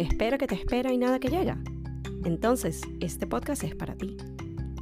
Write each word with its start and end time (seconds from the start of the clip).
espera 0.00 0.38
que 0.38 0.46
te 0.46 0.54
espera 0.54 0.92
y 0.92 0.98
nada 0.98 1.18
que 1.18 1.28
llega. 1.28 1.58
Entonces, 2.24 2.80
este 3.00 3.26
podcast 3.26 3.64
es 3.64 3.74
para 3.74 3.94
ti. 3.96 4.16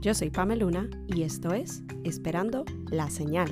Yo 0.00 0.14
soy 0.14 0.30
Pamela 0.30 0.64
Luna 0.64 0.88
y 1.08 1.22
esto 1.22 1.52
es 1.52 1.82
Esperando 2.04 2.64
la 2.90 3.10
Señal. 3.10 3.50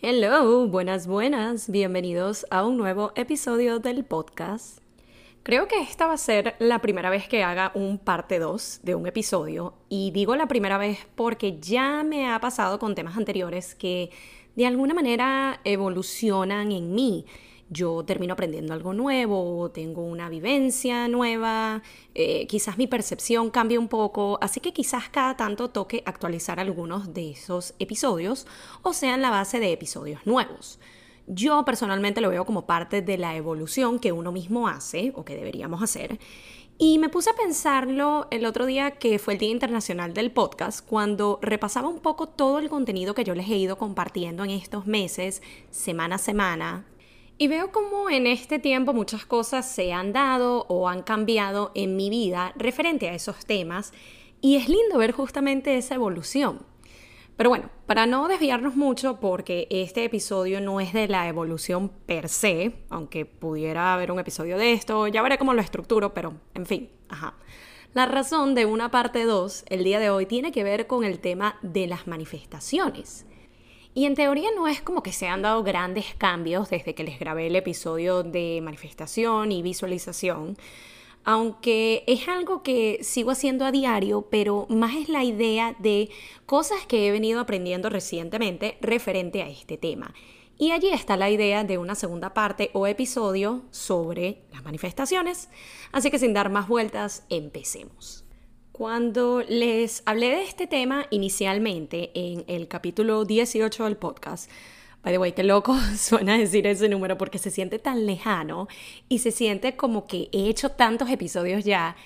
Hello, 0.00 0.68
buenas, 0.68 1.06
buenas. 1.06 1.70
Bienvenidos 1.70 2.46
a 2.50 2.64
un 2.66 2.76
nuevo 2.76 3.12
episodio 3.14 3.78
del 3.78 4.04
podcast. 4.04 4.80
Creo 5.42 5.66
que 5.66 5.80
esta 5.80 6.06
va 6.06 6.12
a 6.12 6.18
ser 6.18 6.54
la 6.58 6.82
primera 6.82 7.08
vez 7.08 7.28
que 7.28 7.42
haga 7.42 7.72
un 7.74 7.98
parte 7.98 8.38
2 8.38 8.80
de 8.82 8.94
un 8.94 9.06
episodio 9.06 9.72
y 9.88 10.10
digo 10.10 10.36
la 10.36 10.46
primera 10.48 10.76
vez 10.76 10.98
porque 11.14 11.58
ya 11.58 12.02
me 12.02 12.30
ha 12.30 12.38
pasado 12.40 12.78
con 12.78 12.94
temas 12.94 13.16
anteriores 13.16 13.74
que 13.74 14.10
de 14.58 14.66
alguna 14.66 14.92
manera 14.92 15.60
evolucionan 15.62 16.72
en 16.72 16.92
mí. 16.92 17.24
Yo 17.70 18.02
termino 18.04 18.32
aprendiendo 18.32 18.74
algo 18.74 18.92
nuevo, 18.92 19.70
tengo 19.70 20.02
una 20.02 20.28
vivencia 20.28 21.06
nueva, 21.06 21.80
eh, 22.16 22.44
quizás 22.48 22.76
mi 22.76 22.88
percepción 22.88 23.50
cambie 23.50 23.78
un 23.78 23.86
poco, 23.86 24.36
así 24.42 24.58
que 24.58 24.72
quizás 24.72 25.10
cada 25.10 25.36
tanto 25.36 25.70
toque 25.70 26.02
actualizar 26.06 26.58
algunos 26.58 27.14
de 27.14 27.30
esos 27.30 27.74
episodios 27.78 28.48
o 28.82 28.92
sean 28.92 29.22
la 29.22 29.30
base 29.30 29.60
de 29.60 29.70
episodios 29.70 30.26
nuevos. 30.26 30.80
Yo 31.28 31.64
personalmente 31.64 32.20
lo 32.20 32.30
veo 32.30 32.44
como 32.44 32.66
parte 32.66 33.02
de 33.02 33.18
la 33.18 33.36
evolución 33.36 33.98
que 33.98 34.12
uno 34.12 34.32
mismo 34.32 34.66
hace 34.66 35.12
o 35.14 35.24
que 35.24 35.36
deberíamos 35.36 35.82
hacer 35.82 36.18
y 36.80 36.98
me 36.98 37.08
puse 37.08 37.30
a 37.30 37.34
pensarlo 37.34 38.28
el 38.30 38.46
otro 38.46 38.64
día 38.64 38.92
que 38.92 39.18
fue 39.18 39.34
el 39.34 39.40
Día 39.40 39.50
Internacional 39.50 40.14
del 40.14 40.30
Podcast, 40.30 40.86
cuando 40.86 41.40
repasaba 41.42 41.88
un 41.88 41.98
poco 41.98 42.28
todo 42.28 42.60
el 42.60 42.68
contenido 42.68 43.14
que 43.14 43.24
yo 43.24 43.34
les 43.34 43.48
he 43.48 43.56
ido 43.56 43.76
compartiendo 43.76 44.44
en 44.44 44.50
estos 44.50 44.86
meses, 44.86 45.42
semana 45.72 46.14
a 46.14 46.18
semana. 46.18 46.84
Y 47.36 47.48
veo 47.48 47.72
como 47.72 48.10
en 48.10 48.28
este 48.28 48.60
tiempo 48.60 48.92
muchas 48.92 49.26
cosas 49.26 49.68
se 49.68 49.92
han 49.92 50.12
dado 50.12 50.66
o 50.68 50.88
han 50.88 51.02
cambiado 51.02 51.72
en 51.74 51.96
mi 51.96 52.10
vida 52.10 52.52
referente 52.54 53.08
a 53.08 53.14
esos 53.14 53.44
temas. 53.44 53.92
Y 54.40 54.54
es 54.54 54.68
lindo 54.68 54.98
ver 54.98 55.10
justamente 55.10 55.76
esa 55.76 55.96
evolución. 55.96 56.60
Pero 57.38 57.50
bueno, 57.50 57.70
para 57.86 58.06
no 58.06 58.26
desviarnos 58.26 58.74
mucho, 58.74 59.20
porque 59.20 59.68
este 59.70 60.02
episodio 60.02 60.60
no 60.60 60.80
es 60.80 60.92
de 60.92 61.06
la 61.06 61.28
evolución 61.28 61.88
per 61.88 62.28
se, 62.28 62.72
aunque 62.90 63.26
pudiera 63.26 63.94
haber 63.94 64.10
un 64.10 64.18
episodio 64.18 64.58
de 64.58 64.72
esto, 64.72 65.06
ya 65.06 65.22
veré 65.22 65.38
cómo 65.38 65.54
lo 65.54 65.60
estructuro, 65.60 66.12
pero 66.12 66.34
en 66.54 66.66
fin, 66.66 66.90
ajá. 67.08 67.34
La 67.94 68.06
razón 68.06 68.56
de 68.56 68.66
una 68.66 68.90
parte 68.90 69.22
2 69.22 69.66
el 69.68 69.84
día 69.84 70.00
de 70.00 70.10
hoy 70.10 70.26
tiene 70.26 70.50
que 70.50 70.64
ver 70.64 70.88
con 70.88 71.04
el 71.04 71.20
tema 71.20 71.60
de 71.62 71.86
las 71.86 72.08
manifestaciones. 72.08 73.24
Y 73.94 74.06
en 74.06 74.16
teoría 74.16 74.48
no 74.56 74.66
es 74.66 74.82
como 74.82 75.04
que 75.04 75.12
se 75.12 75.28
han 75.28 75.42
dado 75.42 75.62
grandes 75.62 76.16
cambios 76.18 76.70
desde 76.70 76.96
que 76.96 77.04
les 77.04 77.20
grabé 77.20 77.46
el 77.46 77.54
episodio 77.54 78.24
de 78.24 78.58
manifestación 78.64 79.52
y 79.52 79.62
visualización, 79.62 80.56
aunque 81.28 82.04
es 82.06 82.26
algo 82.26 82.62
que 82.62 83.00
sigo 83.02 83.32
haciendo 83.32 83.66
a 83.66 83.70
diario, 83.70 84.28
pero 84.30 84.64
más 84.70 84.96
es 84.96 85.10
la 85.10 85.24
idea 85.24 85.76
de 85.78 86.08
cosas 86.46 86.86
que 86.86 87.06
he 87.06 87.10
venido 87.10 87.38
aprendiendo 87.38 87.90
recientemente 87.90 88.78
referente 88.80 89.42
a 89.42 89.48
este 89.50 89.76
tema. 89.76 90.14
Y 90.56 90.70
allí 90.70 90.88
está 90.88 91.18
la 91.18 91.28
idea 91.28 91.64
de 91.64 91.76
una 91.76 91.96
segunda 91.96 92.32
parte 92.32 92.70
o 92.72 92.86
episodio 92.86 93.62
sobre 93.72 94.40
las 94.54 94.64
manifestaciones. 94.64 95.50
Así 95.92 96.10
que 96.10 96.18
sin 96.18 96.32
dar 96.32 96.48
más 96.48 96.66
vueltas, 96.66 97.26
empecemos. 97.28 98.24
Cuando 98.72 99.42
les 99.42 100.02
hablé 100.06 100.30
de 100.30 100.44
este 100.44 100.66
tema 100.66 101.08
inicialmente 101.10 102.10
en 102.14 102.44
el 102.46 102.68
capítulo 102.68 103.26
18 103.26 103.84
del 103.84 103.98
podcast, 103.98 104.50
By 105.02 105.12
the 105.12 105.18
way, 105.18 105.32
qué 105.32 105.44
loco 105.44 105.76
suena 105.96 106.36
decir 106.36 106.66
ese 106.66 106.88
número 106.88 107.16
porque 107.16 107.38
se 107.38 107.50
siente 107.50 107.78
tan 107.78 108.06
lejano 108.06 108.68
y 109.08 109.20
se 109.20 109.30
siente 109.30 109.76
como 109.76 110.06
que 110.06 110.28
he 110.32 110.48
hecho 110.48 110.70
tantos 110.70 111.10
episodios 111.10 111.64
ya 111.64 111.96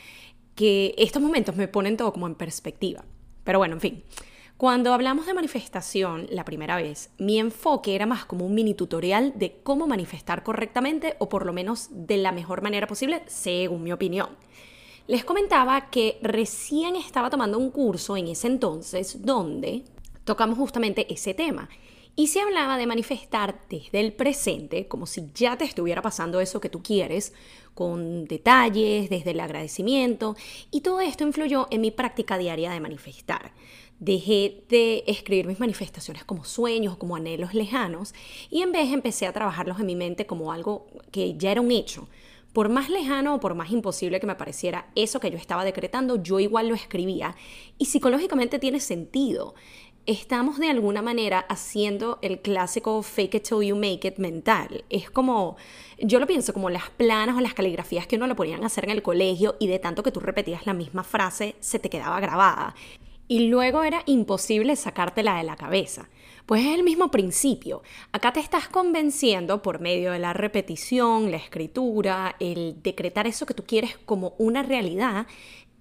que 0.54 0.94
estos 0.98 1.22
momentos 1.22 1.56
me 1.56 1.68
ponen 1.68 1.96
todo 1.96 2.12
como 2.12 2.26
en 2.26 2.34
perspectiva. 2.34 3.04
Pero 3.44 3.58
bueno, 3.58 3.74
en 3.74 3.80
fin. 3.80 4.04
Cuando 4.58 4.94
hablamos 4.94 5.26
de 5.26 5.34
manifestación 5.34 6.28
la 6.30 6.44
primera 6.44 6.76
vez, 6.76 7.10
mi 7.18 7.40
enfoque 7.40 7.96
era 7.96 8.06
más 8.06 8.24
como 8.26 8.46
un 8.46 8.54
mini 8.54 8.74
tutorial 8.74 9.32
de 9.34 9.60
cómo 9.64 9.88
manifestar 9.88 10.44
correctamente 10.44 11.16
o 11.18 11.28
por 11.28 11.46
lo 11.46 11.52
menos 11.52 11.88
de 11.90 12.18
la 12.18 12.30
mejor 12.30 12.62
manera 12.62 12.86
posible, 12.86 13.24
según 13.26 13.82
mi 13.82 13.90
opinión. 13.90 14.28
Les 15.08 15.24
comentaba 15.24 15.90
que 15.90 16.18
recién 16.22 16.94
estaba 16.94 17.28
tomando 17.28 17.58
un 17.58 17.72
curso 17.72 18.16
en 18.16 18.28
ese 18.28 18.46
entonces 18.46 19.24
donde 19.24 19.82
tocamos 20.22 20.56
justamente 20.56 21.12
ese 21.12 21.34
tema 21.34 21.68
y 22.14 22.26
se 22.26 22.40
hablaba 22.40 22.76
de 22.76 22.86
manifestar 22.86 23.60
desde 23.70 24.00
el 24.00 24.12
presente, 24.12 24.86
como 24.86 25.06
si 25.06 25.30
ya 25.34 25.56
te 25.56 25.64
estuviera 25.64 26.02
pasando 26.02 26.40
eso 26.40 26.60
que 26.60 26.68
tú 26.68 26.82
quieres, 26.82 27.32
con 27.74 28.26
detalles, 28.26 29.08
desde 29.08 29.30
el 29.30 29.40
agradecimiento, 29.40 30.36
y 30.70 30.82
todo 30.82 31.00
esto 31.00 31.24
influyó 31.24 31.68
en 31.70 31.80
mi 31.80 31.90
práctica 31.90 32.36
diaria 32.36 32.70
de 32.70 32.80
manifestar. 32.80 33.52
Dejé 33.98 34.64
de 34.68 35.04
escribir 35.06 35.46
mis 35.46 35.60
manifestaciones 35.60 36.24
como 36.24 36.44
sueños, 36.44 36.96
como 36.96 37.16
anhelos 37.16 37.54
lejanos, 37.54 38.14
y 38.50 38.62
en 38.62 38.72
vez 38.72 38.92
empecé 38.92 39.26
a 39.26 39.32
trabajarlos 39.32 39.80
en 39.80 39.86
mi 39.86 39.96
mente 39.96 40.26
como 40.26 40.52
algo 40.52 40.86
que 41.12 41.36
ya 41.38 41.52
era 41.52 41.60
un 41.60 41.70
hecho. 41.70 42.08
Por 42.52 42.68
más 42.68 42.90
lejano 42.90 43.36
o 43.36 43.40
por 43.40 43.54
más 43.54 43.70
imposible 43.70 44.20
que 44.20 44.26
me 44.26 44.34
pareciera 44.34 44.90
eso 44.94 45.20
que 45.20 45.30
yo 45.30 45.38
estaba 45.38 45.64
decretando, 45.64 46.22
yo 46.22 46.38
igual 46.38 46.68
lo 46.68 46.74
escribía 46.74 47.34
y 47.78 47.86
psicológicamente 47.86 48.58
tiene 48.58 48.78
sentido 48.78 49.54
estamos 50.06 50.58
de 50.58 50.68
alguna 50.68 51.02
manera 51.02 51.40
haciendo 51.48 52.18
el 52.22 52.40
clásico 52.40 53.02
fake 53.02 53.36
it 53.36 53.48
till 53.48 53.62
you 53.62 53.76
make 53.76 54.06
it 54.06 54.18
mental. 54.18 54.84
Es 54.90 55.10
como, 55.10 55.56
yo 55.98 56.18
lo 56.18 56.26
pienso 56.26 56.52
como 56.52 56.70
las 56.70 56.90
planas 56.90 57.36
o 57.36 57.40
las 57.40 57.54
caligrafías 57.54 58.06
que 58.06 58.16
uno 58.16 58.26
lo 58.26 58.36
ponían 58.36 58.62
a 58.62 58.66
hacer 58.66 58.84
en 58.84 58.90
el 58.90 59.02
colegio 59.02 59.56
y 59.60 59.68
de 59.68 59.78
tanto 59.78 60.02
que 60.02 60.12
tú 60.12 60.20
repetías 60.20 60.66
la 60.66 60.74
misma 60.74 61.04
frase 61.04 61.54
se 61.60 61.78
te 61.78 61.90
quedaba 61.90 62.20
grabada. 62.20 62.74
Y 63.28 63.48
luego 63.48 63.82
era 63.84 64.02
imposible 64.06 64.76
sacártela 64.76 65.36
de 65.36 65.44
la 65.44 65.56
cabeza. 65.56 66.08
Pues 66.44 66.66
es 66.66 66.74
el 66.74 66.82
mismo 66.82 67.10
principio. 67.10 67.82
Acá 68.10 68.32
te 68.32 68.40
estás 68.40 68.68
convenciendo 68.68 69.62
por 69.62 69.80
medio 69.80 70.10
de 70.10 70.18
la 70.18 70.32
repetición, 70.32 71.30
la 71.30 71.36
escritura, 71.36 72.34
el 72.40 72.82
decretar 72.82 73.28
eso 73.28 73.46
que 73.46 73.54
tú 73.54 73.64
quieres 73.64 73.96
como 74.04 74.34
una 74.38 74.64
realidad 74.64 75.26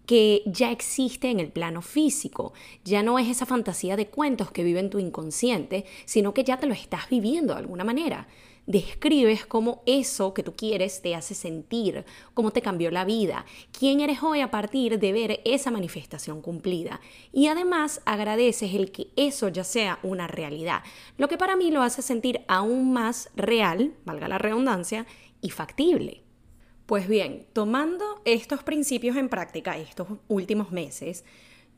que 0.06 0.44
ya 0.46 0.72
existe 0.72 1.30
en 1.30 1.40
el 1.40 1.52
plano 1.52 1.82
físico. 1.82 2.54
Ya 2.84 3.04
no 3.04 3.20
es 3.20 3.28
esa 3.28 3.46
fantasía 3.46 3.96
de 3.96 4.08
cuentos 4.08 4.52
que 4.52 4.64
vive 4.64 4.80
en 4.80 4.90
tu 4.90 5.00
inconsciente, 5.00 5.86
sino 6.06 6.34
que 6.34 6.44
ya 6.44 6.58
te 6.58 6.68
lo 6.68 6.74
estás 6.74 7.10
viviendo 7.10 7.54
de 7.54 7.60
alguna 7.60 7.84
manera. 7.84 8.28
Describes 8.68 9.46
cómo 9.46 9.82
eso 9.88 10.34
que 10.34 10.44
tú 10.44 10.56
quieres 10.56 11.02
te 11.02 11.16
hace 11.16 11.34
sentir, 11.34 12.06
cómo 12.34 12.52
te 12.52 12.62
cambió 12.62 12.92
la 12.92 13.06
vida, 13.06 13.46
quién 13.78 14.02
eres 14.02 14.22
hoy 14.22 14.42
a 14.42 14.52
partir 14.52 15.00
de 15.00 15.12
ver 15.12 15.42
esa 15.46 15.72
manifestación 15.72 16.42
cumplida. 16.42 17.02
Y 17.34 17.48
además 17.48 18.02
agradeces 18.06 18.74
el 18.76 18.92
que 18.92 19.08
eso 19.16 19.50
ya 19.50 19.64
sea 19.64 20.00
una 20.04 20.28
realidad, 20.28 20.84
lo 21.18 21.28
que 21.28 21.38
para 21.38 21.56
mí 21.56 21.72
lo 21.72 21.82
hace 21.82 22.04
sentir 22.04 22.42
aún 22.48 22.94
más 22.94 23.30
real, 23.36 23.94
valga 24.06 24.28
la 24.28 24.38
redundancia, 24.38 25.08
y 25.42 25.50
factible. 25.50 26.22
Pues 26.92 27.08
bien, 27.08 27.48
tomando 27.54 28.22
estos 28.26 28.64
principios 28.64 29.16
en 29.16 29.30
práctica 29.30 29.78
estos 29.78 30.10
últimos 30.28 30.74
meses, 30.74 31.24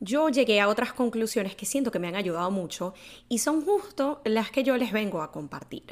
yo 0.00 0.28
llegué 0.28 0.60
a 0.60 0.66
otras 0.66 0.92
conclusiones 0.92 1.54
que 1.54 1.66
siento 1.66 1.92
que 1.92 2.00
me 2.00 2.08
han 2.08 2.16
ayudado 2.16 2.50
mucho 2.50 2.94
y 3.28 3.38
son 3.38 3.64
justo 3.64 4.20
las 4.24 4.50
que 4.50 4.64
yo 4.64 4.76
les 4.76 4.90
vengo 4.90 5.22
a 5.22 5.30
compartir. 5.30 5.84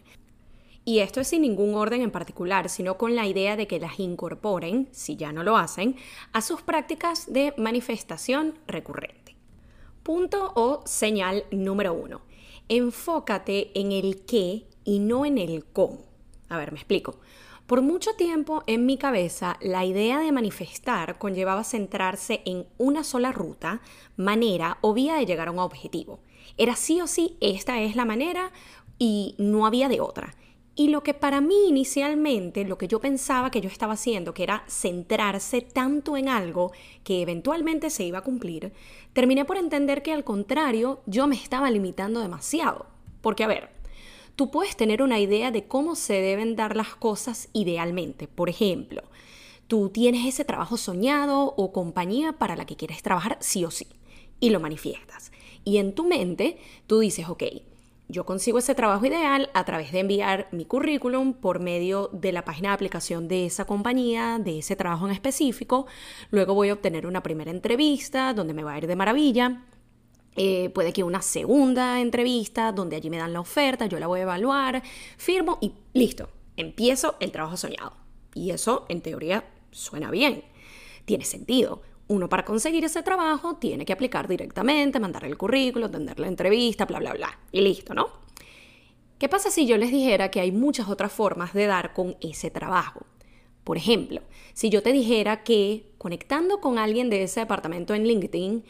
Y 0.85 0.99
esto 0.99 1.21
es 1.21 1.29
sin 1.29 1.43
ningún 1.43 1.77
orden 1.77 2.03
en 2.03 2.11
particular, 2.11 2.69
sino 2.69 2.99
con 2.99 3.15
la 3.15 3.29
idea 3.29 3.55
de 3.55 3.69
que 3.69 3.79
las 3.79 4.01
incorporen, 4.01 4.89
si 4.91 5.15
ya 5.15 5.31
no 5.31 5.45
lo 5.45 5.57
hacen, 5.57 5.95
a 6.33 6.43
sus 6.43 6.63
prácticas 6.63 7.33
de 7.33 7.55
manifestación 7.57 8.59
recurrente. 8.67 9.37
Punto 10.03 10.51
o 10.57 10.83
señal 10.85 11.45
número 11.53 11.95
uno. 11.95 12.23
Enfócate 12.69 13.71
en 13.79 13.93
el 13.93 14.25
qué 14.25 14.67
y 14.83 14.99
no 14.99 15.25
en 15.25 15.39
el 15.39 15.65
cómo. 15.65 16.01
A 16.49 16.59
ver, 16.59 16.73
me 16.73 16.79
explico. 16.79 17.21
Por 17.67 17.81
mucho 17.81 18.15
tiempo 18.15 18.65
en 18.67 18.87
mi 18.87 18.99
cabeza 18.99 19.57
la 19.61 19.85
idea 19.85 20.19
de 20.19 20.33
manifestar 20.33 21.19
conllevaba 21.19 21.65
centrarse 21.65 22.43
en 22.45 22.67
una 22.77 23.05
sola 23.05 23.33
ruta, 23.33 23.81
manera 24.17 24.79
o 24.81 24.93
vía 24.93 25.15
de 25.15 25.27
llegar 25.27 25.49
a 25.49 25.53
un 25.53 25.61
objetivo. 25.61 26.21
Era 26.59 26.77
sí 26.77 27.01
o 27.01 27.07
sí, 27.07 27.37
esta 27.41 27.81
es 27.81 27.97
la 27.97 28.05
manera 28.05 28.51
y 28.99 29.35
no 29.39 29.65
había 29.65 29.89
de 29.89 30.01
otra. 30.01 30.35
Y 30.75 30.89
lo 30.89 31.03
que 31.03 31.15
para 31.15 31.41
mí 31.41 31.69
inicialmente, 31.69 32.65
lo 32.65 32.79
que 32.79 32.89
yo 32.89 32.99
pensaba 32.99 33.51
que 33.51 33.61
yo 33.61 33.69
estaba 33.69 33.93
haciendo, 33.93 34.33
que 34.33 34.43
era 34.43 34.65
centrarse 34.69 35.61
tanto 35.61 36.17
en 36.17 36.29
algo 36.29 36.73
que 37.05 37.23
eventualmente 37.23 37.91
se 37.91 38.05
iba 38.05 38.19
a 38.19 38.25
cumplir, 38.25 38.73
terminé 39.13 39.45
por 39.45 39.59
entender 39.59 40.03
que 40.03 40.13
al 40.13 40.25
contrario, 40.25 41.01
yo 41.07 41.27
me 41.27 41.37
estaba 41.37 41.71
limitando 41.71 42.21
demasiado. 42.21 42.87
Porque 43.21 43.45
a 43.45 43.49
ver, 43.49 43.71
tú 44.37 44.51
puedes 44.51 44.77
tener 44.77 45.03
una 45.03 45.19
idea 45.19 45.51
de 45.51 45.67
cómo 45.67 45.95
se 45.95 46.15
deben 46.15 46.57
dar 46.57 46.77
las 46.77 46.95
cosas 46.95 47.49
idealmente. 47.53 48.29
Por 48.29 48.49
ejemplo, 48.49 49.03
tú 49.67 49.91
tienes 49.91 50.27
ese 50.27 50.45
trabajo 50.45 50.77
soñado 50.77 51.55
o 51.57 51.73
compañía 51.73 52.33
para 52.33 52.57
la 52.57 52.67
que 52.67 52.77
quieres 52.77 53.03
trabajar 53.03 53.39
sí 53.41 53.65
o 53.65 53.71
sí 53.71 53.87
y 54.41 54.51
lo 54.51 54.61
manifiestas. 54.61 55.33
Y 55.65 55.79
en 55.79 55.95
tu 55.95 56.05
mente 56.05 56.59
tú 56.87 56.99
dices, 56.99 57.29
ok, 57.29 57.45
yo 58.09 58.27
consigo 58.27 58.59
ese 58.59 58.75
trabajo 58.75 59.07
ideal 59.07 59.49
a 59.55 59.65
través 59.65 59.93
de 59.93 60.01
enviar 60.01 60.49
mi 60.53 60.67
currículum 60.67 61.33
por 61.33 61.61
medio 61.61 62.11
de 62.13 62.33
la 62.33 62.45
página 62.45 62.69
de 62.69 62.75
aplicación 62.75 63.27
de 63.27 63.47
esa 63.47 63.65
compañía, 63.65 64.39
de 64.39 64.59
ese 64.59 64.77
trabajo 64.77 65.07
en 65.07 65.13
específico. 65.13 65.87
Luego 66.31 66.55
voy 66.55 66.69
a 66.69 66.75
obtener 66.75 67.07
una 67.07 67.23
primera 67.23 67.51
entrevista 67.51 68.35
donde 68.35 68.53
me 68.53 68.65
va 68.65 68.75
a 68.75 68.79
ir 68.79 68.87
de 68.87 68.97
maravilla. 68.97 69.63
Eh, 70.37 70.71
puede 70.71 70.93
que 70.93 71.03
una 71.03 71.23
segunda 71.23 72.01
entrevista 72.01 72.73
donde 72.73 72.97
allí 72.97 73.11
me 73.11 73.19
dan 73.19 73.33
la 73.33 73.41
oferta, 73.41 73.87
yo 73.87 73.99
la 73.99 74.07
voy 74.07 74.21
a 74.21 74.23
evaluar, 74.23 74.83
firmo 75.17 75.59
y 75.61 75.75
listo, 75.93 76.29
empiezo 76.57 77.17
el 77.21 77.33
trabajo 77.33 77.57
soñado. 77.57 77.93
Y 78.35 78.51
eso 78.51 78.87
en 78.89 79.03
teoría 79.03 79.45
suena 79.71 80.11
bien, 80.11 80.45
tiene 81.05 81.25
sentido 81.25 81.83
uno 82.13 82.29
para 82.29 82.45
conseguir 82.45 82.85
ese 82.85 83.03
trabajo 83.03 83.57
tiene 83.57 83.85
que 83.85 83.93
aplicar 83.93 84.29
directamente, 84.29 85.01
mandar 85.01 85.25
el 85.25 85.39
currículo, 85.39 85.87
atender 85.87 86.21
la 86.21 86.29
entrevista, 86.29 86.85
bla, 86.85 86.99
bla, 86.99 87.15
bla. 87.15 87.39
Y 87.51 87.61
listo, 87.63 87.95
¿no? 87.95 88.09
¿Qué 89.19 89.29
pasa 89.29 89.51
si 89.51 89.67
yo 89.67 89.77
les 89.77 89.91
dijera 89.91 90.31
que 90.31 90.41
hay 90.41 90.53
muchas 90.53 90.89
otras 90.89 91.13
formas 91.13 91.55
de 91.55 91.67
dar 91.67 91.95
con 91.95 92.17
ese 92.21 92.51
trabajo? 92.51 93.07
Por 93.65 93.77
ejemplo, 93.77 94.21
si 94.53 94.69
yo 94.69 94.83
te 94.83 94.93
dijera 94.93 95.45
que 95.45 95.93
conectando 95.97 96.61
con 96.61 96.79
alguien 96.79 97.09
de 97.09 97.23
ese 97.23 97.41
departamento 97.41 97.95
en 97.95 98.05
LinkedIn 98.05 98.65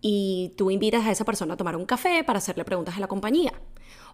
y 0.00 0.54
tú 0.56 0.70
invitas 0.70 1.04
a 1.06 1.10
esa 1.10 1.24
persona 1.24 1.54
a 1.54 1.56
tomar 1.56 1.76
un 1.76 1.86
café 1.86 2.24
para 2.24 2.38
hacerle 2.38 2.64
preguntas 2.64 2.96
a 2.96 3.00
la 3.00 3.08
compañía. 3.08 3.52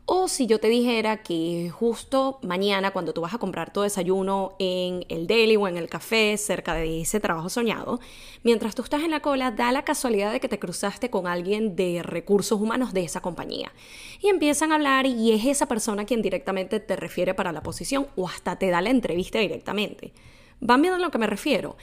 O 0.08 0.28
si 0.28 0.46
yo 0.46 0.60
te 0.60 0.68
dijera 0.68 1.24
que 1.24 1.68
justo 1.70 2.38
mañana 2.42 2.92
cuando 2.92 3.12
tú 3.12 3.22
vas 3.22 3.34
a 3.34 3.38
comprar 3.38 3.72
tu 3.72 3.80
desayuno 3.80 4.54
en 4.60 5.04
el 5.08 5.26
deli 5.26 5.56
o 5.56 5.66
en 5.66 5.76
el 5.76 5.88
café 5.88 6.36
cerca 6.36 6.74
de 6.74 7.00
ese 7.00 7.18
trabajo 7.18 7.48
soñado, 7.48 7.98
mientras 8.44 8.76
tú 8.76 8.82
estás 8.82 9.02
en 9.02 9.10
la 9.10 9.18
cola, 9.18 9.50
da 9.50 9.72
la 9.72 9.84
casualidad 9.84 10.30
de 10.30 10.38
que 10.38 10.48
te 10.48 10.60
cruzaste 10.60 11.10
con 11.10 11.26
alguien 11.26 11.74
de 11.74 12.04
recursos 12.04 12.60
humanos 12.60 12.92
de 12.92 13.02
esa 13.02 13.20
compañía. 13.20 13.72
Y 14.20 14.28
empiezan 14.28 14.70
a 14.70 14.76
hablar 14.76 15.06
y 15.06 15.32
es 15.32 15.44
esa 15.44 15.66
persona 15.66 16.04
quien 16.04 16.22
directamente 16.22 16.78
te 16.78 16.94
refiere 16.94 17.34
para 17.34 17.50
la 17.50 17.64
posición 17.64 18.06
o 18.14 18.28
hasta 18.28 18.60
te 18.60 18.70
da 18.70 18.80
la 18.80 18.90
entrevista 18.90 19.40
directamente. 19.40 20.12
¿Van 20.60 20.82
viendo 20.82 20.98
a 20.98 21.04
lo 21.04 21.10
que 21.10 21.18
me 21.18 21.26
refiero? 21.26 21.76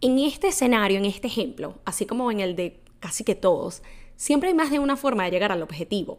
En 0.00 0.18
este 0.18 0.48
escenario, 0.48 0.96
en 0.96 1.04
este 1.04 1.26
ejemplo, 1.26 1.74
así 1.84 2.06
como 2.06 2.30
en 2.30 2.40
el 2.40 2.56
de 2.56 2.85
casi 3.00 3.24
que 3.24 3.34
todos, 3.34 3.82
siempre 4.16 4.48
hay 4.48 4.54
más 4.54 4.70
de 4.70 4.78
una 4.78 4.96
forma 4.96 5.24
de 5.24 5.30
llegar 5.30 5.52
al 5.52 5.62
objetivo. 5.62 6.18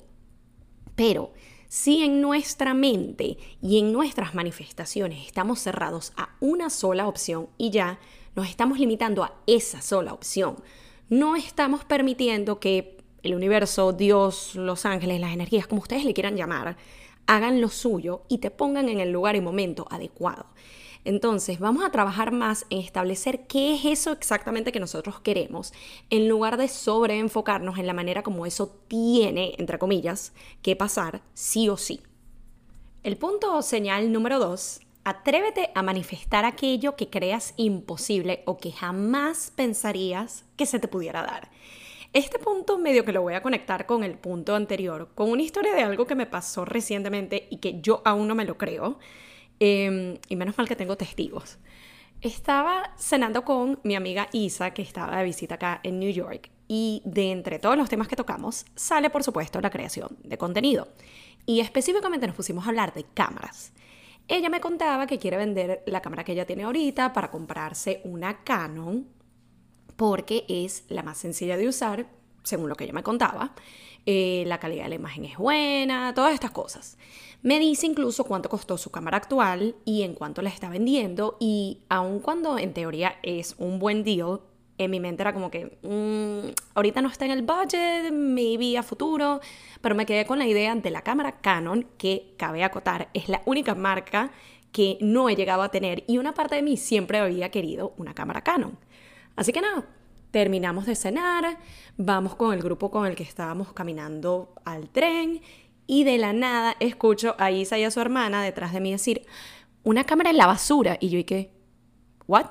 Pero 0.95 1.31
si 1.67 2.03
en 2.03 2.21
nuestra 2.21 2.73
mente 2.73 3.37
y 3.61 3.79
en 3.79 3.91
nuestras 3.91 4.33
manifestaciones 4.33 5.25
estamos 5.27 5.59
cerrados 5.59 6.13
a 6.15 6.29
una 6.39 6.69
sola 6.69 7.07
opción 7.07 7.49
y 7.57 7.71
ya 7.71 7.99
nos 8.35 8.49
estamos 8.49 8.79
limitando 8.79 9.23
a 9.23 9.33
esa 9.47 9.81
sola 9.81 10.13
opción, 10.13 10.57
no 11.09 11.35
estamos 11.35 11.83
permitiendo 11.85 12.59
que 12.59 12.97
el 13.23 13.35
universo, 13.35 13.93
Dios, 13.93 14.55
los 14.55 14.85
ángeles, 14.85 15.19
las 15.19 15.33
energías, 15.33 15.67
como 15.67 15.81
ustedes 15.81 16.05
le 16.05 16.13
quieran 16.13 16.37
llamar, 16.37 16.77
hagan 17.25 17.59
lo 17.59 17.69
suyo 17.69 18.23
y 18.29 18.37
te 18.37 18.51
pongan 18.51 18.89
en 18.89 18.99
el 18.99 19.11
lugar 19.11 19.35
y 19.35 19.41
momento 19.41 19.85
adecuado. 19.89 20.45
Entonces, 21.07 21.59
vamos 21.59 21.85
a 21.85 21.89
trabajar 21.89 22.33
más 22.33 22.65
en 22.69 22.79
establecer 22.79 23.47
qué 23.47 23.75
es 23.75 23.85
eso 23.85 24.11
exactamente 24.11 24.73
que 24.73 24.81
nosotros 24.81 25.21
queremos, 25.21 25.71
en 26.09 26.27
lugar 26.27 26.57
de 26.57 26.67
sobreenfocarnos 26.67 27.79
en 27.79 27.87
la 27.87 27.93
manera 27.93 28.23
como 28.23 28.45
eso 28.45 28.75
tiene, 28.89 29.55
entre 29.57 29.79
comillas, 29.79 30.33
que 30.61 30.75
pasar 30.75 31.21
sí 31.33 31.69
o 31.69 31.77
sí. 31.77 32.01
El 33.03 33.15
punto 33.15 33.55
o 33.55 33.61
señal 33.61 34.11
número 34.11 34.37
dos, 34.37 34.81
atrévete 35.05 35.69
a 35.75 35.81
manifestar 35.81 36.43
aquello 36.43 36.97
que 36.97 37.09
creas 37.09 37.53
imposible 37.55 38.43
o 38.45 38.57
que 38.57 38.73
jamás 38.73 39.53
pensarías 39.55 40.43
que 40.57 40.65
se 40.65 40.77
te 40.77 40.89
pudiera 40.89 41.21
dar. 41.21 41.49
Este 42.11 42.37
punto 42.37 42.77
medio 42.77 43.05
que 43.05 43.13
lo 43.13 43.21
voy 43.21 43.35
a 43.35 43.41
conectar 43.41 43.85
con 43.85 44.03
el 44.03 44.17
punto 44.17 44.55
anterior, 44.55 45.07
con 45.15 45.31
una 45.31 45.41
historia 45.41 45.73
de 45.73 45.83
algo 45.83 46.05
que 46.05 46.15
me 46.15 46.25
pasó 46.25 46.65
recientemente 46.65 47.47
y 47.49 47.59
que 47.59 47.79
yo 47.79 48.01
aún 48.03 48.27
no 48.27 48.35
me 48.35 48.43
lo 48.43 48.57
creo. 48.57 48.99
Em, 49.59 50.17
y 50.27 50.35
menos 50.35 50.57
mal 50.57 50.67
que 50.67 50.75
tengo 50.75 50.97
testigos. 50.97 51.57
Estaba 52.21 52.93
cenando 52.97 53.43
con 53.43 53.79
mi 53.83 53.95
amiga 53.95 54.27
Isa, 54.31 54.71
que 54.71 54.81
estaba 54.81 55.17
de 55.17 55.23
visita 55.23 55.55
acá 55.55 55.79
en 55.83 55.99
New 55.99 56.11
York, 56.11 56.49
y 56.67 57.01
de 57.05 57.31
entre 57.31 57.59
todos 57.59 57.77
los 57.77 57.89
temas 57.89 58.07
que 58.07 58.15
tocamos, 58.15 58.65
sale 58.75 59.09
por 59.09 59.23
supuesto 59.23 59.61
la 59.61 59.69
creación 59.69 60.17
de 60.23 60.37
contenido. 60.37 60.87
Y 61.45 61.59
específicamente 61.59 62.27
nos 62.27 62.35
pusimos 62.35 62.65
a 62.65 62.69
hablar 62.69 62.93
de 62.93 63.03
cámaras. 63.03 63.71
Ella 64.27 64.49
me 64.49 64.59
contaba 64.59 65.07
que 65.07 65.19
quiere 65.19 65.37
vender 65.37 65.83
la 65.85 66.01
cámara 66.01 66.23
que 66.23 66.33
ella 66.33 66.45
tiene 66.45 66.63
ahorita 66.63 67.13
para 67.13 67.31
comprarse 67.31 68.01
una 68.03 68.43
Canon, 68.43 69.07
porque 69.95 70.45
es 70.49 70.83
la 70.89 71.03
más 71.03 71.17
sencilla 71.17 71.55
de 71.55 71.67
usar, 71.67 72.07
según 72.43 72.67
lo 72.67 72.75
que 72.75 72.83
ella 72.83 72.93
me 72.93 73.03
contaba. 73.03 73.53
Eh, 74.09 74.45
la 74.47 74.57
calidad 74.57 74.83
de 74.83 74.89
la 74.89 74.95
imagen 74.95 75.25
es 75.25 75.37
buena, 75.37 76.13
todas 76.13 76.33
estas 76.33 76.51
cosas. 76.51 76.97
Me 77.41 77.59
dice 77.59 77.87
incluso 77.87 78.23
cuánto 78.23 78.47
costó 78.47 78.77
su 78.77 78.89
cámara 78.89 79.17
actual 79.17 79.75
y 79.83 80.03
en 80.03 80.13
cuánto 80.13 80.41
la 80.41 80.49
está 80.49 80.69
vendiendo 80.69 81.35
y 81.41 81.81
aun 81.89 82.19
cuando 82.21 82.57
en 82.57 82.73
teoría 82.73 83.17
es 83.21 83.55
un 83.57 83.79
buen 83.79 84.05
deal, 84.05 84.39
en 84.77 84.91
mi 84.91 85.01
mente 85.01 85.23
era 85.23 85.33
como 85.33 85.51
que 85.51 85.77
mm, 85.81 86.53
ahorita 86.73 87.01
no 87.01 87.09
está 87.09 87.25
en 87.25 87.31
el 87.31 87.41
budget, 87.41 88.13
maybe 88.13 88.77
a 88.77 88.83
futuro, 88.83 89.41
pero 89.81 89.93
me 89.93 90.05
quedé 90.05 90.25
con 90.25 90.39
la 90.39 90.47
idea 90.47 90.73
de 90.73 90.89
la 90.89 91.01
cámara 91.01 91.41
Canon 91.41 91.85
que 91.97 92.33
cabe 92.37 92.63
acotar, 92.63 93.09
es 93.13 93.27
la 93.27 93.41
única 93.45 93.75
marca 93.75 94.31
que 94.71 94.97
no 95.01 95.27
he 95.27 95.35
llegado 95.35 95.63
a 95.63 95.69
tener 95.69 96.05
y 96.07 96.17
una 96.17 96.33
parte 96.33 96.55
de 96.55 96.61
mí 96.61 96.77
siempre 96.77 97.17
había 97.17 97.51
querido 97.51 97.93
una 97.97 98.13
cámara 98.13 98.41
Canon. 98.41 98.77
Así 99.35 99.51
que 99.51 99.59
nada, 99.59 99.85
terminamos 100.31 100.85
de 100.85 100.95
cenar, 100.95 101.57
vamos 101.97 102.35
con 102.35 102.53
el 102.53 102.61
grupo 102.61 102.91
con 102.91 103.05
el 103.05 103.15
que 103.15 103.23
estábamos 103.23 103.73
caminando 103.73 104.53
al 104.65 104.89
tren 104.89 105.41
y 105.85 106.03
de 106.03 106.17
la 106.17 106.33
nada 106.33 106.75
escucho 106.79 107.35
a 107.39 107.51
Isa 107.51 107.77
y 107.77 107.83
a 107.83 107.91
su 107.91 107.99
hermana 107.99 108.43
detrás 108.43 108.73
de 108.73 108.81
mí 108.81 108.91
decir, 108.91 109.25
una 109.83 110.03
cámara 110.03 110.29
en 110.29 110.37
la 110.37 110.47
basura. 110.47 110.97
Y 110.99 111.09
yo, 111.09 111.17
¿y 111.17 111.23
qué? 111.23 111.51
¿What? 112.27 112.47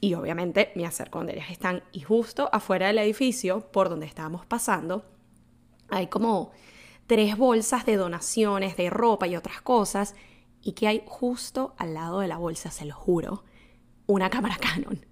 Y 0.00 0.14
obviamente 0.14 0.72
me 0.74 0.86
acerco 0.86 1.18
donde 1.18 1.34
ellas 1.34 1.50
están 1.50 1.82
y 1.92 2.00
justo 2.00 2.48
afuera 2.52 2.86
del 2.86 2.98
edificio 2.98 3.70
por 3.72 3.88
donde 3.88 4.06
estábamos 4.06 4.46
pasando 4.46 5.04
hay 5.92 6.06
como 6.06 6.52
tres 7.06 7.36
bolsas 7.36 7.84
de 7.84 7.96
donaciones 7.96 8.76
de 8.76 8.88
ropa 8.88 9.26
y 9.26 9.36
otras 9.36 9.60
cosas 9.60 10.14
y 10.62 10.72
que 10.72 10.88
hay 10.88 11.02
justo 11.06 11.74
al 11.76 11.94
lado 11.94 12.20
de 12.20 12.28
la 12.28 12.38
bolsa, 12.38 12.70
se 12.70 12.86
lo 12.86 12.94
juro, 12.94 13.44
una 14.06 14.30
cámara 14.30 14.56
Canon. 14.60 15.04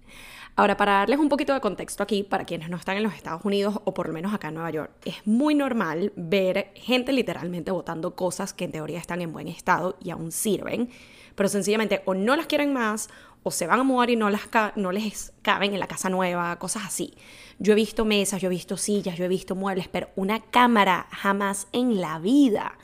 Ahora, 0.55 0.75
para 0.75 0.93
darles 0.93 1.19
un 1.19 1.29
poquito 1.29 1.53
de 1.53 1.61
contexto 1.61 2.03
aquí, 2.03 2.23
para 2.23 2.43
quienes 2.43 2.69
no 2.69 2.77
están 2.77 2.97
en 2.97 3.03
los 3.03 3.13
Estados 3.13 3.43
Unidos 3.45 3.79
o 3.85 3.93
por 3.93 4.07
lo 4.07 4.13
menos 4.13 4.33
acá 4.33 4.49
en 4.49 4.55
Nueva 4.55 4.69
York, 4.69 4.91
es 5.05 5.15
muy 5.25 5.55
normal 5.55 6.11
ver 6.15 6.71
gente 6.75 7.13
literalmente 7.13 7.71
botando 7.71 8.15
cosas 8.15 8.53
que 8.53 8.65
en 8.65 8.71
teoría 8.71 8.99
están 8.99 9.21
en 9.21 9.31
buen 9.31 9.47
estado 9.47 9.97
y 10.01 10.09
aún 10.09 10.31
sirven, 10.31 10.89
pero 11.35 11.47
sencillamente 11.47 12.01
o 12.05 12.13
no 12.13 12.35
las 12.35 12.47
quieren 12.47 12.73
más 12.73 13.09
o 13.43 13.51
se 13.51 13.65
van 13.65 13.79
a 13.79 13.83
mudar 13.83 14.09
y 14.09 14.15
no, 14.15 14.29
las 14.29 14.49
no 14.75 14.91
les 14.91 15.33
caben 15.41 15.73
en 15.73 15.79
la 15.79 15.87
casa 15.87 16.09
nueva, 16.09 16.59
cosas 16.59 16.83
así. 16.85 17.15
Yo 17.57 17.73
he 17.73 17.75
visto 17.75 18.05
mesas, 18.05 18.41
yo 18.41 18.47
he 18.47 18.49
visto 18.49 18.77
sillas, 18.77 19.17
yo 19.17 19.25
he 19.25 19.29
visto 19.29 19.55
muebles, 19.55 19.87
pero 19.87 20.09
una 20.15 20.41
cámara 20.41 21.07
jamás 21.11 21.67
en 21.71 22.01
la 22.01 22.19
vida. 22.19 22.77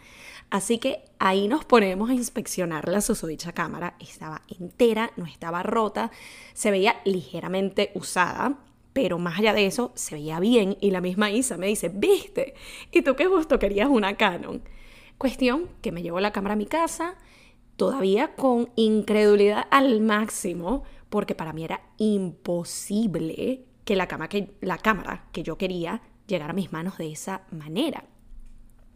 Así 0.50 0.78
que 0.80 1.04
ahí 1.20 1.48
nos 1.48 1.66
ponemos 1.66 2.10
a 2.10 2.14
inspeccionar 2.14 2.88
la 2.88 3.02
susodicha 3.02 3.52
cámara. 3.52 3.96
Estaba 4.00 4.42
entera, 4.60 5.12
no 5.18 5.26
estaba 5.26 5.64
rota, 5.64 6.12
se 6.54 6.72
veía 6.72 6.98
ligeramente 7.06 7.92
usada, 7.96 8.58
pero 8.94 9.20
más 9.20 9.40
allá 9.40 9.54
de 9.54 9.66
eso, 9.66 9.92
se 9.96 10.16
veía 10.16 10.40
bien. 10.40 10.78
Y 10.82 10.92
la 10.92 11.02
misma 11.02 11.32
Isa 11.32 11.58
me 11.58 11.68
dice, 11.68 11.90
viste, 11.90 12.54
¿y 12.92 13.02
tú 13.02 13.16
qué 13.16 13.28
gusto 13.28 13.60
querías 13.60 13.90
una 13.90 14.18
Canon? 14.18 14.62
Cuestión 15.18 15.70
que 15.82 15.92
me 15.92 16.02
llevo 16.02 16.20
la 16.20 16.32
cámara 16.32 16.54
a 16.54 16.58
mi 16.58 16.66
casa, 16.66 17.16
todavía 17.76 18.36
con 18.36 18.70
incredulidad 18.76 19.68
al 19.72 20.02
máximo, 20.02 20.84
porque 21.10 21.36
para 21.36 21.54
mí 21.54 21.64
era 21.64 21.82
imposible 21.98 23.66
que 23.86 23.96
la, 23.96 24.08
que, 24.08 24.52
la 24.62 24.78
cámara 24.78 25.28
que 25.32 25.44
yo 25.44 25.58
quería 25.58 26.02
llegara 26.28 26.52
a 26.52 26.56
mis 26.56 26.72
manos 26.72 26.98
de 26.98 27.12
esa 27.12 27.42
manera. 27.52 28.04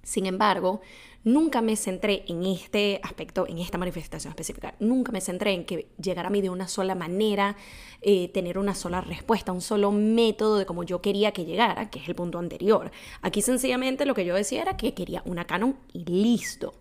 Sin 0.04 0.26
embargo, 0.26 0.82
nunca 1.24 1.62
me 1.62 1.76
centré 1.76 2.24
en 2.28 2.46
este 2.46 3.00
aspecto, 3.04 3.48
en 3.48 3.58
esta 3.58 3.78
manifestación 3.78 4.32
específica. 4.32 4.76
Nunca 4.80 5.12
me 5.12 5.22
centré 5.22 5.54
en 5.54 5.66
que 5.66 5.90
llegara 6.02 6.30
a 6.30 6.32
mí 6.32 6.42
de 6.42 6.50
una 6.50 6.68
sola 6.68 6.96
manera, 6.96 7.56
eh, 8.02 8.30
tener 8.30 8.58
una 8.58 8.76
sola 8.76 9.02
respuesta, 9.02 9.52
un 9.52 9.62
solo 9.62 9.92
método 9.92 10.58
de 10.58 10.66
cómo 10.66 10.84
yo 10.84 11.02
quería 11.02 11.32
que 11.32 11.46
llegara, 11.46 11.90
que 11.90 12.00
es 12.00 12.08
el 12.08 12.16
punto 12.16 12.40
anterior. 12.40 12.92
Aquí 13.22 13.42
sencillamente 13.42 14.06
lo 14.06 14.16
que 14.16 14.26
yo 14.26 14.36
decía 14.36 14.62
era 14.62 14.78
que 14.78 14.94
quería 14.94 15.22
una 15.26 15.46
Canon 15.46 15.78
y 15.94 16.06
listo. 16.06 16.74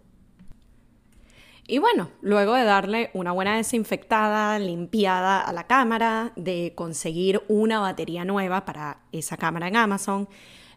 Y 1.66 1.78
bueno, 1.78 2.10
luego 2.20 2.54
de 2.54 2.64
darle 2.64 3.10
una 3.14 3.30
buena 3.30 3.56
desinfectada, 3.56 4.58
limpiada 4.58 5.40
a 5.40 5.52
la 5.52 5.68
cámara, 5.68 6.32
de 6.34 6.72
conseguir 6.74 7.44
una 7.46 7.78
batería 7.78 8.24
nueva 8.24 8.64
para 8.64 9.02
esa 9.12 9.36
cámara 9.36 9.68
en 9.68 9.76
Amazon, 9.76 10.28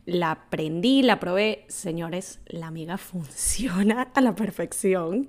la 0.05 0.31
aprendí, 0.31 1.01
la 1.01 1.19
probé. 1.19 1.65
Señores, 1.67 2.39
la 2.45 2.67
amiga 2.67 2.97
funciona 2.97 4.09
a 4.13 4.21
la 4.21 4.35
perfección. 4.35 5.27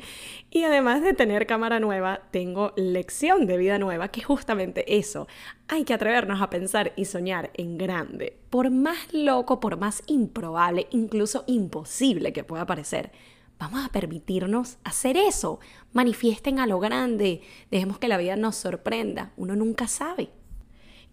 Y 0.50 0.64
además 0.64 1.02
de 1.02 1.14
tener 1.14 1.46
cámara 1.46 1.80
nueva, 1.80 2.22
tengo 2.30 2.72
lección 2.76 3.46
de 3.46 3.56
vida 3.56 3.78
nueva, 3.78 4.08
que 4.08 4.20
es 4.20 4.26
justamente 4.26 4.96
eso. 4.96 5.28
Hay 5.68 5.84
que 5.84 5.94
atrevernos 5.94 6.42
a 6.42 6.50
pensar 6.50 6.92
y 6.96 7.04
soñar 7.04 7.50
en 7.54 7.78
grande. 7.78 8.38
Por 8.50 8.70
más 8.70 9.12
loco, 9.12 9.60
por 9.60 9.76
más 9.76 10.02
improbable, 10.06 10.86
incluso 10.90 11.44
imposible 11.46 12.32
que 12.32 12.44
pueda 12.44 12.66
parecer. 12.66 13.12
Vamos 13.58 13.84
a 13.84 13.88
permitirnos 13.88 14.78
hacer 14.84 15.16
eso. 15.16 15.60
Manifiesten 15.92 16.58
a 16.58 16.66
lo 16.66 16.80
grande. 16.80 17.40
Dejemos 17.70 17.98
que 17.98 18.08
la 18.08 18.18
vida 18.18 18.36
nos 18.36 18.56
sorprenda. 18.56 19.32
Uno 19.36 19.54
nunca 19.54 19.86
sabe. 19.86 20.30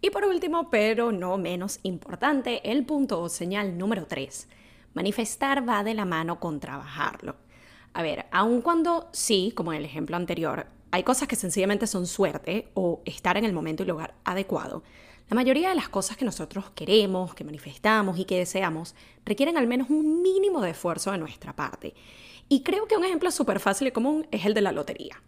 Y 0.03 0.10
por 0.10 0.25
último, 0.25 0.72
pero 0.72 1.12
no 1.12 1.38
menos 1.38 1.79
importante, 1.84 2.72
el 2.72 2.84
punto 2.86 3.22
o 3.22 3.29
señal 3.29 3.77
número 3.77 4.08
3. 4.08 4.48
Manifestar 4.96 5.67
va 5.67 5.84
de 5.84 5.93
la 5.93 6.05
mano 6.05 6.39
con 6.39 6.60
trabajarlo. 6.60 7.36
A 7.93 8.01
ver, 8.01 8.25
aun 8.31 8.62
cuando 8.62 9.10
sí, 9.12 9.53
como 9.55 9.72
en 9.72 9.79
el 9.79 9.86
ejemplo 9.86 10.17
anterior, 10.17 10.65
hay 10.89 11.03
cosas 11.03 11.27
que 11.27 11.36
sencillamente 11.36 11.86
son 11.86 12.08
suerte 12.08 12.70
o 12.74 13.01
estar 13.05 13.38
en 13.38 13.46
el 13.46 13.53
momento 13.53 13.84
y 13.84 13.86
lugar 13.86 14.15
adecuado, 14.24 14.84
la 15.29 15.36
mayoría 15.36 15.70
de 15.70 15.75
las 15.75 15.88
cosas 15.88 16.17
que 16.17 16.25
nosotros 16.25 16.72
queremos, 16.72 17.36
que 17.36 17.43
manifestamos 17.43 18.17
y 18.17 18.25
que 18.25 18.39
deseamos 18.39 18.96
requieren 19.24 19.55
al 19.55 19.67
menos 19.67 19.89
un 19.89 20.22
mínimo 20.22 20.62
de 20.62 20.72
esfuerzo 20.72 21.12
de 21.12 21.20
nuestra 21.20 21.55
parte. 21.55 21.93
Y 22.50 22.63
creo 22.63 22.88
que 22.88 22.98
un 22.98 23.05
ejemplo 23.05 23.31
súper 23.31 23.60
fácil 23.60 23.88
y 23.88 23.91
común 23.91 24.27
es 24.31 24.46
el 24.46 24.53
de 24.53 24.62
la 24.62 24.74
lotería 24.74 25.22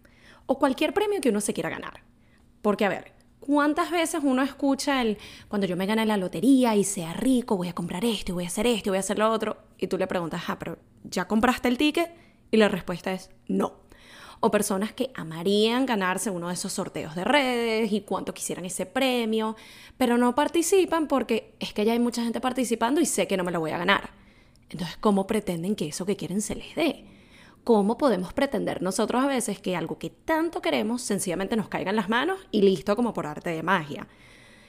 o 0.45 0.59
cualquier 0.59 0.93
premio 0.93 1.21
que 1.21 1.29
uno 1.29 1.39
se 1.39 1.53
quiera 1.53 1.69
ganar. 1.69 2.03
Porque, 2.61 2.83
a 2.83 2.89
ver, 2.89 3.13
¿Cuántas 3.45 3.91
veces 3.91 4.21
uno 4.23 4.41
escucha 4.41 5.01
el 5.01 5.17
cuando 5.49 5.67
yo 5.67 5.75
me 5.75 5.85
gane 5.85 6.05
la 6.05 6.15
lotería 6.15 6.77
y 6.77 6.85
sea 6.85 7.11
rico, 7.11 7.57
voy 7.57 7.67
a 7.67 7.73
comprar 7.73 8.05
esto, 8.05 8.33
voy 8.33 8.45
a 8.45 8.47
hacer 8.47 8.65
esto, 8.65 8.89
voy 8.89 8.97
a 8.97 9.01
hacer 9.01 9.19
lo 9.19 9.29
otro? 9.29 9.57
Y 9.77 9.87
tú 9.87 9.97
le 9.97 10.07
preguntas, 10.07 10.43
ah, 10.47 10.57
pero 10.57 10.77
¿ya 11.03 11.27
compraste 11.27 11.67
el 11.67 11.77
ticket? 11.77 12.09
Y 12.51 12.55
la 12.55 12.69
respuesta 12.69 13.11
es 13.11 13.31
no. 13.49 13.81
O 14.39 14.49
personas 14.49 14.93
que 14.93 15.11
amarían 15.13 15.85
ganarse 15.85 16.29
uno 16.29 16.47
de 16.47 16.53
esos 16.53 16.71
sorteos 16.71 17.15
de 17.15 17.25
redes 17.25 17.91
y 17.91 17.99
cuánto 17.99 18.33
quisieran 18.33 18.63
ese 18.63 18.85
premio, 18.85 19.57
pero 19.97 20.17
no 20.17 20.35
participan 20.35 21.09
porque 21.09 21.53
es 21.59 21.73
que 21.73 21.83
ya 21.83 21.91
hay 21.91 21.99
mucha 21.99 22.23
gente 22.23 22.39
participando 22.39 23.01
y 23.01 23.05
sé 23.05 23.27
que 23.27 23.35
no 23.35 23.43
me 23.43 23.51
lo 23.51 23.59
voy 23.59 23.71
a 23.71 23.77
ganar. 23.77 24.11
Entonces, 24.69 24.95
¿cómo 25.01 25.27
pretenden 25.27 25.75
que 25.75 25.89
eso 25.89 26.05
que 26.05 26.15
quieren 26.15 26.41
se 26.41 26.55
les 26.55 26.73
dé? 26.75 27.03
¿Cómo 27.63 27.97
podemos 27.97 28.33
pretender 28.33 28.81
nosotros 28.81 29.23
a 29.23 29.27
veces 29.27 29.59
que 29.61 29.77
algo 29.77 29.97
que 29.97 30.09
tanto 30.09 30.61
queremos 30.61 31.01
sencillamente 31.01 31.55
nos 31.55 31.69
caiga 31.69 31.91
en 31.91 31.95
las 31.95 32.09
manos 32.09 32.39
y 32.51 32.61
listo 32.61 32.97
como 32.97 33.13
por 33.13 33.25
arte 33.25 33.51
de 33.51 33.63
magia? 33.63 34.07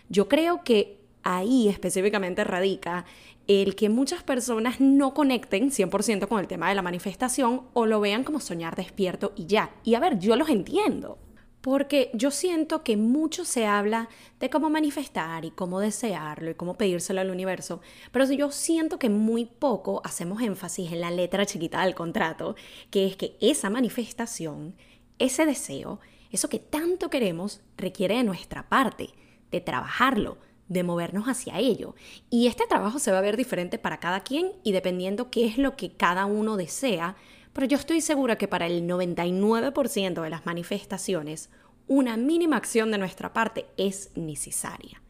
Yo 0.08 0.28
creo 0.28 0.62
que 0.62 1.00
ahí 1.24 1.68
específicamente 1.68 2.44
radica 2.44 3.04
el 3.48 3.74
que 3.74 3.88
muchas 3.88 4.22
personas 4.22 4.80
no 4.80 5.12
conecten 5.12 5.72
100% 5.72 6.28
con 6.28 6.38
el 6.38 6.46
tema 6.46 6.68
de 6.68 6.76
la 6.76 6.82
manifestación 6.82 7.62
o 7.72 7.84
lo 7.86 7.98
vean 7.98 8.22
como 8.22 8.38
soñar 8.38 8.76
despierto 8.76 9.32
y 9.34 9.46
ya. 9.46 9.74
Y 9.82 9.96
a 9.96 10.00
ver, 10.00 10.20
yo 10.20 10.36
los 10.36 10.48
entiendo. 10.48 11.18
Porque 11.64 12.10
yo 12.12 12.30
siento 12.30 12.84
que 12.84 12.98
mucho 12.98 13.46
se 13.46 13.64
habla 13.64 14.10
de 14.38 14.50
cómo 14.50 14.68
manifestar 14.68 15.46
y 15.46 15.50
cómo 15.50 15.80
desearlo 15.80 16.50
y 16.50 16.54
cómo 16.54 16.76
pedírselo 16.76 17.22
al 17.22 17.30
universo, 17.30 17.80
pero 18.12 18.30
yo 18.30 18.50
siento 18.50 18.98
que 18.98 19.08
muy 19.08 19.46
poco 19.46 20.02
hacemos 20.04 20.42
énfasis 20.42 20.92
en 20.92 21.00
la 21.00 21.10
letra 21.10 21.46
chiquita 21.46 21.82
del 21.82 21.94
contrato, 21.94 22.54
que 22.90 23.06
es 23.06 23.16
que 23.16 23.38
esa 23.40 23.70
manifestación, 23.70 24.76
ese 25.18 25.46
deseo, 25.46 26.00
eso 26.30 26.50
que 26.50 26.58
tanto 26.58 27.08
queremos, 27.08 27.62
requiere 27.78 28.18
de 28.18 28.24
nuestra 28.24 28.68
parte, 28.68 29.08
de 29.50 29.62
trabajarlo, 29.62 30.36
de 30.68 30.82
movernos 30.82 31.28
hacia 31.28 31.58
ello. 31.60 31.94
Y 32.28 32.46
este 32.46 32.66
trabajo 32.66 32.98
se 32.98 33.10
va 33.10 33.20
a 33.20 33.22
ver 33.22 33.38
diferente 33.38 33.78
para 33.78 34.00
cada 34.00 34.20
quien 34.20 34.52
y 34.64 34.72
dependiendo 34.72 35.30
qué 35.30 35.46
es 35.46 35.56
lo 35.56 35.76
que 35.76 35.92
cada 35.92 36.26
uno 36.26 36.58
desea, 36.58 37.16
pero 37.54 37.66
yo 37.66 37.78
estoy 37.78 38.02
segura 38.02 38.36
que 38.36 38.48
para 38.48 38.66
el 38.66 38.86
99% 38.86 40.20
de 40.20 40.30
las 40.30 40.44
manifestaciones, 40.44 41.48
una 41.86 42.16
mínima 42.16 42.56
acción 42.56 42.90
de 42.90 42.98
nuestra 42.98 43.32
parte 43.32 43.66
es 43.76 44.10
necesaria. 44.16 45.00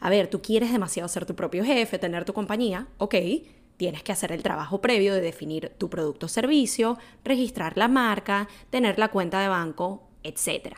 A 0.00 0.08
ver, 0.08 0.28
tú 0.28 0.40
quieres 0.40 0.72
demasiado 0.72 1.08
ser 1.08 1.26
tu 1.26 1.34
propio 1.34 1.64
jefe, 1.64 1.98
tener 1.98 2.24
tu 2.24 2.32
compañía, 2.32 2.86
ok, 2.96 3.16
tienes 3.76 4.02
que 4.02 4.12
hacer 4.12 4.30
el 4.32 4.42
trabajo 4.42 4.80
previo 4.80 5.14
de 5.14 5.20
definir 5.20 5.72
tu 5.78 5.90
producto 5.90 6.26
o 6.26 6.28
servicio, 6.28 6.96
registrar 7.24 7.76
la 7.76 7.88
marca, 7.88 8.48
tener 8.70 8.98
la 8.98 9.08
cuenta 9.08 9.40
de 9.40 9.48
banco, 9.48 10.08
etc. 10.22 10.76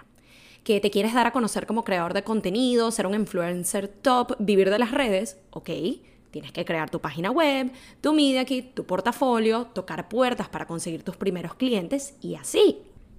Que 0.64 0.80
te 0.80 0.90
quieres 0.90 1.12
dar 1.12 1.26
a 1.26 1.32
conocer 1.32 1.66
como 1.66 1.84
creador 1.84 2.14
de 2.14 2.24
contenido, 2.24 2.90
ser 2.90 3.06
un 3.06 3.14
influencer 3.14 3.88
top, 3.88 4.36
vivir 4.38 4.70
de 4.70 4.78
las 4.78 4.92
redes, 4.92 5.38
ok, 5.50 5.70
Tienes 6.32 6.50
que 6.50 6.64
crear 6.64 6.88
tu 6.88 6.98
página 6.98 7.30
web, 7.30 7.70
tu 8.00 8.14
media 8.14 8.46
kit, 8.46 8.74
tu 8.74 8.86
portafolio, 8.86 9.66
tocar 9.66 10.08
puertas 10.08 10.48
para 10.48 10.66
conseguir 10.66 11.02
tus 11.02 11.14
primeros 11.18 11.54
clientes 11.54 12.14
y 12.22 12.36
así. 12.36 12.78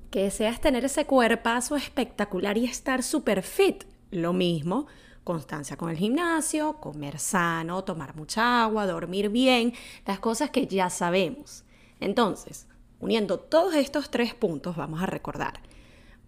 Que 0.09 0.23
deseas 0.23 0.59
tener 0.59 0.83
ese 0.83 1.05
cuerpazo 1.05 1.75
espectacular 1.75 2.57
y 2.57 2.65
estar 2.65 3.03
super 3.03 3.43
fit. 3.43 3.83
Lo 4.09 4.33
mismo, 4.33 4.87
constancia 5.23 5.77
con 5.77 5.91
el 5.91 5.97
gimnasio, 5.97 6.77
comer 6.77 7.19
sano, 7.19 7.83
tomar 7.83 8.15
mucha 8.15 8.63
agua, 8.63 8.87
dormir 8.87 9.29
bien, 9.29 9.73
las 10.07 10.19
cosas 10.19 10.49
que 10.49 10.65
ya 10.65 10.89
sabemos. 10.89 11.65
Entonces, 11.99 12.65
uniendo 12.99 13.39
todos 13.39 13.75
estos 13.75 14.09
tres 14.09 14.33
puntos, 14.33 14.75
vamos 14.75 15.03
a 15.03 15.05
recordar. 15.05 15.59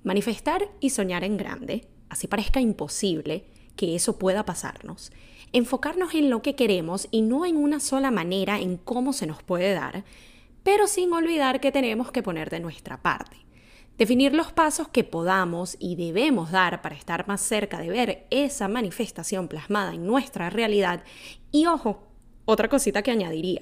Manifestar 0.03 0.69
y 0.79 0.91
soñar 0.91 1.23
en 1.23 1.37
grande, 1.37 1.87
así 2.09 2.27
parezca 2.27 2.61
imposible 2.61 3.47
que 3.75 3.95
eso 3.95 4.19
pueda 4.19 4.45
pasarnos 4.45 5.11
enfocarnos 5.55 6.13
en 6.15 6.29
lo 6.29 6.41
que 6.41 6.55
queremos 6.55 7.07
y 7.11 7.21
no 7.21 7.45
en 7.45 7.55
una 7.55 7.79
sola 7.79 8.11
manera 8.11 8.59
en 8.59 8.75
cómo 8.75 9.13
se 9.13 9.25
nos 9.25 9.41
puede 9.41 9.73
dar, 9.73 10.03
pero 10.63 10.85
sin 10.85 11.13
olvidar 11.13 11.61
que 11.61 11.71
tenemos 11.71 12.11
que 12.11 12.21
poner 12.21 12.49
de 12.49 12.59
nuestra 12.59 13.01
parte. 13.01 13.37
Definir 13.97 14.33
los 14.33 14.51
pasos 14.51 14.89
que 14.89 15.05
podamos 15.05 15.77
y 15.79 15.95
debemos 15.95 16.51
dar 16.51 16.81
para 16.81 16.95
estar 16.95 17.25
más 17.29 17.39
cerca 17.39 17.79
de 17.79 17.89
ver 17.89 18.27
esa 18.31 18.67
manifestación 18.67 19.47
plasmada 19.47 19.93
en 19.93 20.05
nuestra 20.05 20.49
realidad. 20.49 21.05
Y 21.53 21.67
ojo, 21.67 22.05
otra 22.43 22.67
cosita 22.67 23.01
que 23.01 23.11
añadiría. 23.11 23.61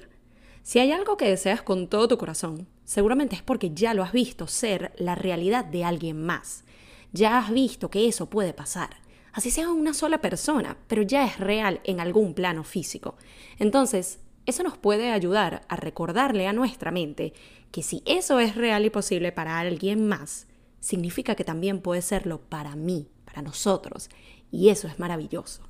Si 0.64 0.80
hay 0.80 0.90
algo 0.90 1.16
que 1.16 1.28
deseas 1.28 1.62
con 1.62 1.86
todo 1.86 2.08
tu 2.08 2.18
corazón, 2.18 2.66
seguramente 2.82 3.36
es 3.36 3.42
porque 3.42 3.70
ya 3.72 3.94
lo 3.94 4.02
has 4.02 4.10
visto 4.10 4.48
ser 4.48 4.92
la 4.96 5.14
realidad 5.14 5.64
de 5.64 5.84
alguien 5.84 6.20
más. 6.26 6.64
Ya 7.12 7.38
has 7.38 7.52
visto 7.52 7.88
que 7.88 8.08
eso 8.08 8.28
puede 8.28 8.52
pasar 8.52 9.03
así 9.34 9.50
sea 9.50 9.70
una 9.70 9.92
sola 9.92 10.18
persona, 10.18 10.78
pero 10.86 11.02
ya 11.02 11.26
es 11.26 11.38
real 11.38 11.80
en 11.84 12.00
algún 12.00 12.34
plano 12.34 12.64
físico. 12.64 13.16
Entonces, 13.58 14.20
eso 14.46 14.62
nos 14.62 14.78
puede 14.78 15.10
ayudar 15.10 15.62
a 15.68 15.76
recordarle 15.76 16.46
a 16.46 16.52
nuestra 16.52 16.90
mente 16.90 17.34
que 17.70 17.82
si 17.82 18.02
eso 18.06 18.38
es 18.38 18.54
real 18.54 18.84
y 18.84 18.90
posible 18.90 19.32
para 19.32 19.58
alguien 19.58 20.06
más, 20.06 20.46
significa 20.78 21.34
que 21.34 21.44
también 21.44 21.80
puede 21.80 22.02
serlo 22.02 22.40
para 22.40 22.76
mí, 22.76 23.08
para 23.24 23.42
nosotros, 23.42 24.08
y 24.52 24.68
eso 24.68 24.86
es 24.86 24.98
maravilloso. 24.98 25.62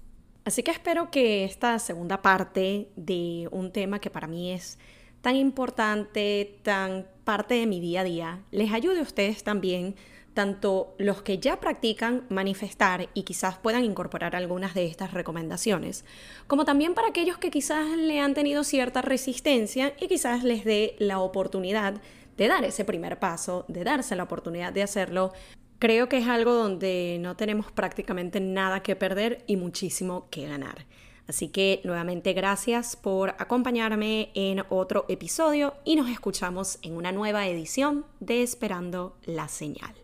Así 0.44 0.62
que 0.62 0.70
espero 0.70 1.10
que 1.10 1.44
esta 1.44 1.78
segunda 1.78 2.20
parte 2.20 2.90
de 2.96 3.48
un 3.50 3.72
tema 3.72 3.98
que 3.98 4.10
para 4.10 4.26
mí 4.26 4.52
es 4.52 4.78
tan 5.22 5.36
importante, 5.36 6.60
tan 6.62 7.06
parte 7.24 7.54
de 7.54 7.66
mi 7.66 7.80
día 7.80 8.02
a 8.02 8.04
día, 8.04 8.44
les 8.50 8.72
ayude 8.72 8.98
a 8.98 9.04
ustedes 9.04 9.42
también 9.42 9.96
tanto 10.34 10.94
los 10.98 11.22
que 11.22 11.38
ya 11.38 11.60
practican 11.60 12.26
manifestar 12.28 13.08
y 13.14 13.22
quizás 13.22 13.56
puedan 13.56 13.84
incorporar 13.84 14.36
algunas 14.36 14.74
de 14.74 14.86
estas 14.86 15.14
recomendaciones, 15.14 16.04
como 16.46 16.64
también 16.64 16.94
para 16.94 17.08
aquellos 17.08 17.38
que 17.38 17.50
quizás 17.50 17.96
le 17.96 18.20
han 18.20 18.34
tenido 18.34 18.64
cierta 18.64 19.00
resistencia 19.00 19.94
y 20.00 20.08
quizás 20.08 20.44
les 20.44 20.64
dé 20.64 20.96
la 20.98 21.20
oportunidad 21.20 21.94
de 22.36 22.48
dar 22.48 22.64
ese 22.64 22.84
primer 22.84 23.18
paso, 23.18 23.64
de 23.68 23.84
darse 23.84 24.16
la 24.16 24.24
oportunidad 24.24 24.72
de 24.72 24.82
hacerlo. 24.82 25.32
Creo 25.78 26.08
que 26.08 26.18
es 26.18 26.26
algo 26.26 26.52
donde 26.52 27.18
no 27.20 27.36
tenemos 27.36 27.70
prácticamente 27.70 28.40
nada 28.40 28.82
que 28.82 28.96
perder 28.96 29.44
y 29.46 29.56
muchísimo 29.56 30.28
que 30.30 30.48
ganar. 30.48 30.86
Así 31.26 31.48
que 31.48 31.80
nuevamente 31.84 32.32
gracias 32.34 32.96
por 32.96 33.30
acompañarme 33.38 34.30
en 34.34 34.62
otro 34.68 35.06
episodio 35.08 35.74
y 35.84 35.96
nos 35.96 36.10
escuchamos 36.10 36.78
en 36.82 36.96
una 36.96 37.12
nueva 37.12 37.46
edición 37.46 38.04
de 38.20 38.42
Esperando 38.42 39.16
la 39.24 39.48
Señal. 39.48 40.03